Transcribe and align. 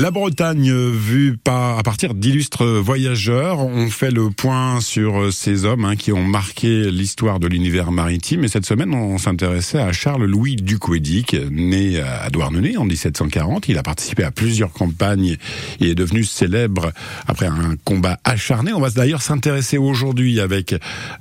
La 0.00 0.12
Bretagne 0.12 0.72
vue 0.72 1.36
par, 1.36 1.76
à 1.76 1.82
partir 1.82 2.14
d'illustres 2.14 2.64
voyageurs. 2.64 3.58
On 3.58 3.90
fait 3.90 4.12
le 4.12 4.30
point 4.30 4.80
sur 4.80 5.32
ces 5.32 5.64
hommes 5.64 5.84
hein, 5.84 5.96
qui 5.96 6.12
ont 6.12 6.22
marqué 6.22 6.88
l'histoire 6.88 7.40
de 7.40 7.48
l'univers 7.48 7.90
maritime. 7.90 8.44
Et 8.44 8.48
cette 8.48 8.64
semaine, 8.64 8.94
on 8.94 9.18
s'intéressait 9.18 9.80
à 9.80 9.90
Charles-Louis 9.90 10.54
Ducouédic, 10.54 11.34
né 11.50 12.00
à 12.00 12.30
Douarnenez 12.30 12.76
en 12.76 12.84
1740. 12.84 13.68
Il 13.68 13.76
a 13.76 13.82
participé 13.82 14.22
à 14.22 14.30
plusieurs 14.30 14.72
campagnes 14.72 15.36
et 15.80 15.90
est 15.90 15.96
devenu 15.96 16.22
célèbre 16.22 16.92
après 17.26 17.46
un 17.46 17.74
combat 17.84 18.20
acharné. 18.22 18.72
On 18.72 18.80
va 18.80 18.90
d'ailleurs 18.90 19.22
s'intéresser 19.22 19.78
aujourd'hui 19.78 20.38
avec 20.38 20.76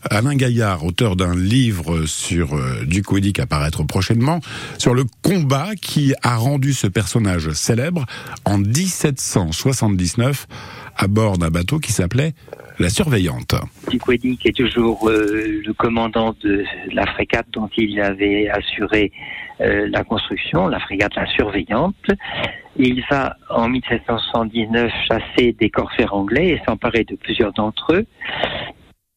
Alain 0.08 0.36
Gaillard, 0.36 0.86
auteur 0.86 1.16
d'un 1.16 1.36
livre 1.36 2.06
sur 2.06 2.56
euh, 2.56 2.86
Ducouédic 2.86 3.40
à 3.40 3.48
paraître 3.48 3.84
prochainement, 3.86 4.40
sur 4.78 4.94
le 4.94 5.06
combat 5.24 5.72
qui 5.82 6.14
a 6.22 6.36
rendu 6.36 6.74
ce 6.74 6.86
personnage 6.86 7.52
célèbre 7.54 8.06
en 8.46 8.67
1779 8.68 10.46
à 10.96 11.08
bord 11.08 11.38
d'un 11.38 11.50
bateau 11.50 11.80
qui 11.80 11.92
s'appelait 11.92 12.34
la 12.80 12.90
Surveillante. 12.90 13.56
Duquedi, 13.90 14.38
qui 14.38 14.50
est 14.50 14.58
toujours 14.58 15.10
euh, 15.10 15.62
le 15.66 15.74
commandant 15.74 16.36
de 16.44 16.64
la 16.92 17.06
frégate 17.08 17.48
dont 17.52 17.70
il 17.78 18.00
avait 18.00 18.50
assuré 18.50 19.12
euh, 19.62 19.88
la 19.90 20.04
construction, 20.04 20.68
la 20.68 20.80
frégate 20.80 21.16
La 21.16 21.26
Surveillante. 21.28 21.96
Il 22.76 23.04
va 23.10 23.36
en 23.50 23.70
1779 23.70 24.92
chasser 25.08 25.54
des 25.54 25.70
corsaires 25.70 26.14
anglais 26.14 26.50
et 26.50 26.62
s'emparer 26.68 27.04
de 27.04 27.16
plusieurs 27.16 27.54
d'entre 27.54 27.94
eux. 27.94 28.06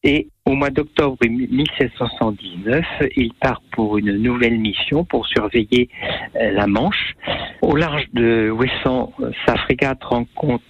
Et 0.03 0.29
au 0.45 0.53
mois 0.53 0.69
d'octobre 0.69 1.17
1779, 1.27 2.85
il 3.15 3.33
part 3.33 3.61
pour 3.71 3.97
une 3.97 4.17
nouvelle 4.17 4.57
mission 4.57 5.03
pour 5.05 5.27
surveiller 5.27 5.89
euh, 6.35 6.51
la 6.51 6.67
Manche. 6.67 7.15
Au 7.61 7.75
large 7.75 8.05
de 8.13 8.49
Ouessant, 8.49 9.13
sa 9.45 9.55
frégate 9.57 10.03
rencontre 10.03 10.63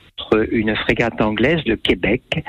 une 0.52 0.76
frégate 0.76 1.20
anglaise, 1.22 1.62
le 1.66 1.76
Québec, 1.76 2.44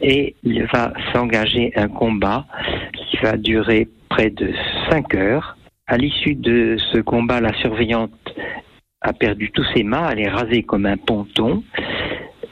et 0.00 0.34
il 0.44 0.64
va 0.72 0.92
s'engager 1.12 1.72
un 1.76 1.88
combat 1.88 2.46
qui 2.94 3.16
va 3.18 3.36
durer 3.36 3.88
près 4.08 4.30
de 4.30 4.52
cinq 4.90 5.14
heures. 5.14 5.56
À 5.86 5.96
l'issue 5.96 6.34
de 6.34 6.76
ce 6.92 6.98
combat, 6.98 7.40
la 7.40 7.54
surveillante 7.54 8.12
a 9.00 9.12
perdu 9.12 9.50
tous 9.50 9.64
ses 9.74 9.84
mâts, 9.84 10.10
elle 10.12 10.20
est 10.20 10.28
rasée 10.28 10.62
comme 10.62 10.86
un 10.86 10.96
ponton 10.96 11.62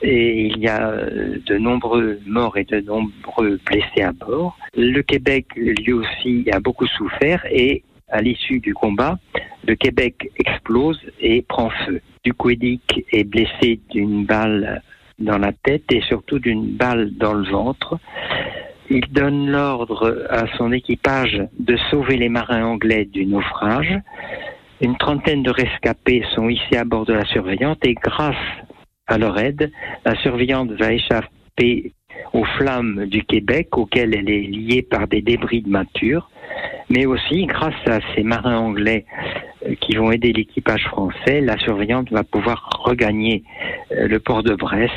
et 0.02 0.46
il 0.46 0.58
y 0.58 0.68
a 0.68 0.90
euh, 0.90 1.38
de 1.46 1.56
nombreux 1.56 2.18
morts 2.26 2.56
et 2.56 2.64
de 2.64 2.80
nombreux 2.80 3.58
blessés 3.66 4.02
à 4.02 4.12
bord. 4.12 4.56
Le 4.76 5.00
Québec, 5.02 5.46
lui 5.56 5.92
aussi, 5.92 6.46
a 6.52 6.60
beaucoup 6.60 6.86
souffert 6.86 7.44
et 7.50 7.82
à 8.08 8.20
l'issue 8.20 8.60
du 8.60 8.72
combat, 8.72 9.18
le 9.66 9.74
Québec 9.74 10.30
explose 10.38 11.00
et 11.20 11.42
prend 11.42 11.70
feu. 11.84 12.00
Duquedic 12.24 13.04
est 13.12 13.24
blessé 13.24 13.80
d'une 13.90 14.24
balle 14.24 14.82
dans 15.18 15.38
la 15.38 15.52
tête 15.52 15.90
et 15.92 16.00
surtout 16.02 16.38
d'une 16.38 16.76
balle 16.76 17.10
dans 17.16 17.34
le 17.34 17.48
ventre. 17.50 17.98
Il 18.90 19.06
donne 19.10 19.50
l'ordre 19.50 20.26
à 20.30 20.46
son 20.56 20.72
équipage 20.72 21.42
de 21.58 21.76
sauver 21.90 22.16
les 22.16 22.28
marins 22.28 22.64
anglais 22.64 23.04
du 23.06 23.26
naufrage. 23.26 23.98
Une 24.80 24.96
trentaine 24.96 25.42
de 25.42 25.50
rescapés 25.50 26.22
sont 26.34 26.48
ici 26.48 26.76
à 26.76 26.84
bord 26.84 27.06
de 27.06 27.14
la 27.14 27.24
surveillante 27.24 27.84
et 27.84 27.94
grâce 27.94 28.36
à 29.06 29.18
leur 29.18 29.38
aide, 29.38 29.70
la 30.04 30.14
surveillante 30.16 30.72
va 30.72 30.92
échapper 30.92 31.92
aux 32.32 32.44
flammes 32.58 33.06
du 33.06 33.24
Québec 33.24 33.76
auxquelles 33.76 34.14
elle 34.14 34.30
est 34.30 34.42
liée 34.42 34.82
par 34.82 35.08
des 35.08 35.22
débris 35.22 35.62
de 35.62 35.68
mâture, 35.68 36.30
mais 36.90 37.06
aussi 37.06 37.46
grâce 37.46 37.74
à 37.86 37.98
ces 38.14 38.22
marins 38.22 38.58
anglais 38.58 39.04
euh, 39.66 39.74
qui 39.80 39.96
vont 39.96 40.10
aider 40.10 40.32
l'équipage 40.32 40.84
français, 40.84 41.40
la 41.40 41.58
surveillante 41.58 42.10
va 42.10 42.24
pouvoir 42.24 42.68
regagner 42.84 43.42
euh, 43.92 44.08
le 44.08 44.20
port 44.20 44.42
de 44.42 44.54
Brest. 44.54 44.92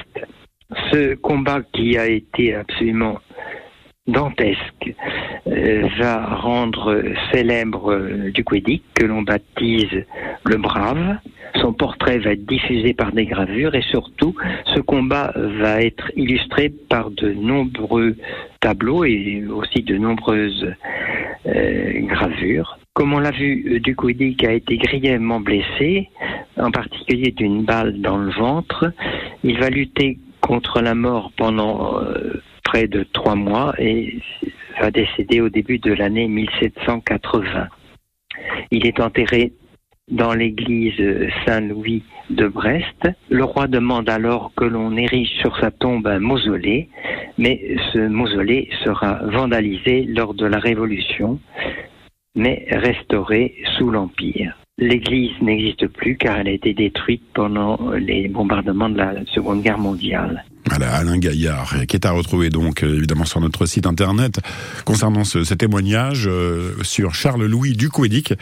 Ce 0.91 1.15
combat 1.15 1.61
qui 1.73 1.97
a 1.97 2.07
été 2.07 2.53
absolument 2.55 3.19
dantesque 4.07 4.93
euh, 5.47 5.87
va 5.99 6.35
rendre 6.35 7.03
célèbre 7.31 7.95
Duquedic 8.33 8.83
que 8.93 9.05
l'on 9.05 9.21
baptise 9.21 10.05
le 10.45 10.57
Brave. 10.57 11.17
Son 11.61 11.73
portrait 11.73 12.19
va 12.19 12.31
être 12.31 12.45
diffusé 12.45 12.93
par 12.93 13.11
des 13.11 13.25
gravures 13.25 13.75
et 13.75 13.81
surtout, 13.81 14.35
ce 14.73 14.79
combat 14.79 15.33
va 15.35 15.81
être 15.81 16.11
illustré 16.15 16.69
par 16.69 17.11
de 17.11 17.31
nombreux 17.31 18.15
tableaux 18.59 19.03
et 19.05 19.43
aussi 19.47 19.83
de 19.83 19.97
nombreuses 19.97 20.73
euh, 21.45 21.99
gravures. 22.01 22.79
Comme 22.93 23.13
on 23.13 23.19
l'a 23.19 23.31
vu, 23.31 23.79
Ducoudic 23.79 24.43
a 24.43 24.53
été 24.53 24.77
grièvement 24.77 25.39
blessé, 25.39 26.09
en 26.57 26.71
particulier 26.71 27.31
d'une 27.31 27.63
balle 27.63 28.01
dans 28.01 28.17
le 28.17 28.31
ventre. 28.31 28.91
Il 29.43 29.57
va 29.59 29.69
lutter 29.69 30.17
contre 30.41 30.81
la 30.81 30.95
mort 30.95 31.31
pendant 31.37 32.01
euh, 32.01 32.41
près 32.63 32.87
de 32.87 33.03
trois 33.13 33.35
mois 33.35 33.73
et 33.77 34.19
va 34.79 34.91
décéder 34.91 35.41
au 35.41 35.49
début 35.49 35.79
de 35.79 35.93
l'année 35.93 36.27
1780. 36.27 37.67
Il 38.71 38.85
est 38.85 38.99
enterré 38.99 39.53
dans 40.09 40.33
l'église 40.33 41.01
Saint-Louis 41.45 42.03
de 42.29 42.47
Brest. 42.47 43.09
Le 43.29 43.43
roi 43.43 43.67
demande 43.67 44.09
alors 44.09 44.51
que 44.55 44.65
l'on 44.65 44.95
érige 44.97 45.29
sur 45.41 45.57
sa 45.59 45.71
tombe 45.71 46.07
un 46.07 46.19
mausolée, 46.19 46.89
mais 47.37 47.75
ce 47.93 48.07
mausolée 48.07 48.69
sera 48.83 49.21
vandalisé 49.25 50.03
lors 50.03 50.33
de 50.33 50.45
la 50.45 50.59
Révolution, 50.59 51.39
mais 52.35 52.67
restauré 52.71 53.55
sous 53.77 53.89
l'Empire. 53.89 54.55
L'église 54.77 55.31
n'existe 55.41 55.87
plus 55.87 56.15
car 56.15 56.37
elle 56.37 56.47
a 56.47 56.51
été 56.51 56.73
détruite 56.73 57.23
pendant 57.33 57.91
les 57.91 58.29
bombardements 58.29 58.89
de 58.89 58.97
la 58.97 59.13
Seconde 59.33 59.61
Guerre 59.61 59.77
mondiale. 59.77 60.45
Voilà, 60.69 60.95
Alain 60.95 61.17
Gaillard, 61.17 61.75
qui 61.87 61.97
est 61.97 62.05
à 62.05 62.11
retrouver 62.11 62.49
donc 62.49 62.83
euh, 62.83 62.95
évidemment 62.95 63.25
sur 63.25 63.41
notre 63.41 63.65
site 63.65 63.85
internet 63.85 64.39
concernant 64.85 65.25
ce, 65.25 65.53
témoignage 65.53 66.27
euh, 66.27 66.75
sur 66.83 67.13
Charles-Louis 67.13 67.73
Ducouédic. 67.73 68.33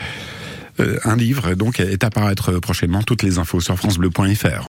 Euh, 0.79 0.97
un 1.03 1.15
livre 1.15 1.53
donc 1.55 1.79
est 1.79 2.03
à 2.03 2.09
paraître 2.09 2.59
prochainement. 2.59 3.03
Toutes 3.03 3.23
les 3.23 3.39
infos 3.39 3.61
sur 3.61 3.77
francebleu.fr. 3.77 4.65